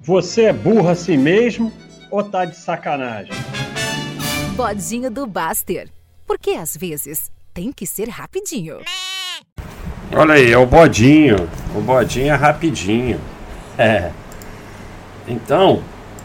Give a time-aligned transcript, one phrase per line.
[0.00, 1.72] Você é burro assim mesmo
[2.08, 3.32] ou tá de sacanagem?
[4.54, 5.88] Bodinho do Baster.
[6.24, 8.78] Porque às vezes tem que ser rapidinho.
[10.14, 11.48] Olha aí, é o bodinho.
[11.74, 13.20] O bodinho é rapidinho.
[13.76, 14.12] É.
[15.26, 15.82] Então,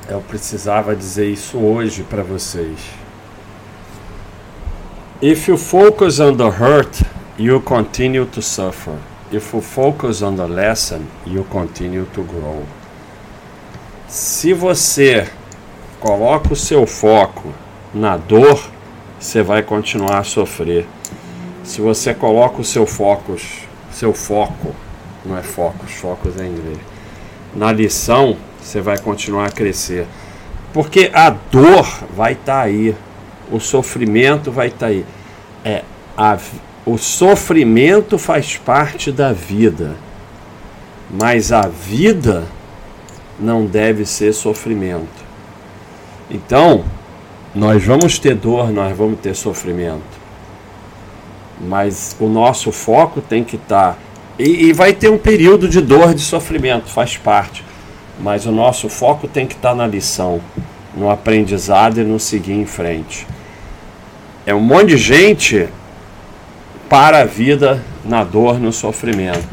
[0.07, 2.79] eu precisava dizer isso hoje para vocês.
[5.19, 7.01] If you focus on the hurt,
[7.39, 8.93] you continue to suffer.
[9.31, 12.63] If you focus on the lesson, you continue to grow.
[14.13, 15.27] Se você
[15.99, 17.51] coloca o seu foco
[17.91, 18.63] na dor,
[19.19, 20.85] você vai continuar a sofrer.
[21.63, 23.35] Se você coloca o seu foco,
[23.91, 24.75] seu foco,
[25.25, 26.77] não é focos, focos é em inglês,
[27.55, 30.05] na lição, você vai continuar a crescer.
[30.71, 31.83] Porque a dor
[32.15, 32.95] vai estar tá aí,
[33.51, 35.03] o sofrimento vai estar tá aí.
[35.65, 35.81] É,
[36.15, 36.37] a,
[36.85, 39.95] o sofrimento faz parte da vida,
[41.09, 42.43] mas a vida
[43.39, 45.23] não deve ser sofrimento.
[46.29, 46.83] Então,
[47.53, 50.01] nós vamos ter dor, nós vamos ter sofrimento.
[51.61, 53.93] Mas o nosso foco tem que estar.
[53.93, 53.97] Tá,
[54.39, 57.63] e, e, vai ter um período de dor, de sofrimento, faz parte.
[58.19, 60.41] Mas o nosso foco tem que estar tá na lição,
[60.95, 63.27] no aprendizado e no seguir em frente.
[64.45, 65.69] É um monte de gente
[66.89, 69.47] para a vida na dor, no sofrimento.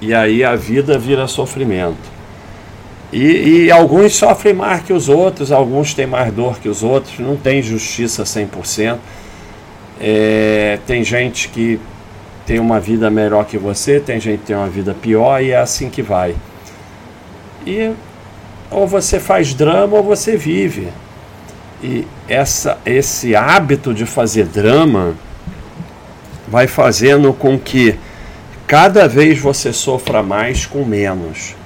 [0.00, 2.19] E aí a vida vira sofrimento.
[3.12, 7.18] E, e, alguns sofrem mais que os outros, alguns têm mais dor que os outros,
[7.18, 8.98] não tem justiça 100%.
[10.00, 11.80] É, tem gente que
[12.46, 15.56] tem uma vida melhor que você, tem gente que tem uma vida pior e é
[15.56, 16.36] assim que vai.
[17.66, 17.92] E
[18.70, 20.88] ou você faz drama ou você vive.
[21.82, 25.14] E essa, esse hábito de fazer drama
[26.46, 27.98] vai fazendo com que
[28.66, 31.56] cada vez você sofra mais com menos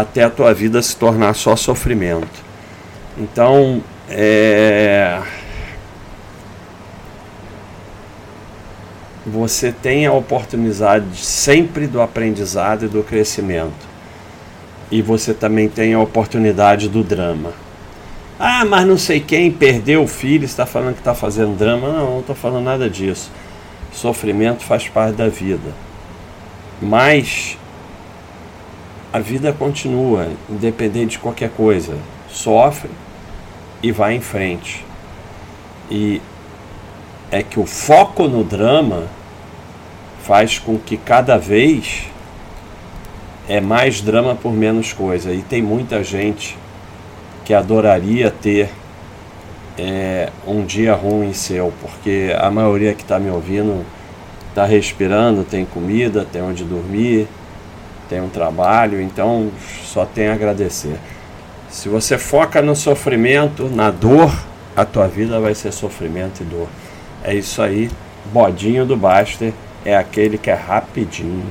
[0.00, 2.42] até a tua vida se tornar só sofrimento.
[3.16, 5.20] Então, é...
[9.24, 13.94] você tem a oportunidade sempre do aprendizado e do crescimento.
[14.90, 17.52] E você também tem a oportunidade do drama.
[18.38, 21.88] Ah, mas não sei quem perdeu o filho, está falando que está fazendo drama.
[21.88, 23.30] Não, não estou falando nada disso.
[23.92, 25.72] Sofrimento faz parte da vida.
[26.82, 27.56] Mas
[29.14, 31.96] a vida continua, independente de qualquer coisa.
[32.28, 32.90] Sofre
[33.80, 34.84] e vai em frente.
[35.88, 36.20] E
[37.30, 39.04] é que o foco no drama
[40.24, 42.08] faz com que cada vez
[43.48, 45.32] é mais drama por menos coisa.
[45.32, 46.58] E tem muita gente
[47.44, 48.68] que adoraria ter
[49.78, 53.86] é, um dia ruim seu, porque a maioria que está me ouvindo
[54.48, 57.28] está respirando, tem comida, tem onde dormir
[58.08, 59.50] tem um trabalho, então
[59.84, 60.96] só tem a agradecer.
[61.68, 64.32] Se você foca no sofrimento, na dor,
[64.76, 66.68] a tua vida vai ser sofrimento e dor.
[67.22, 67.90] É isso aí.
[68.32, 69.52] Bodinho do Baster
[69.84, 71.42] é aquele que é rapidinho.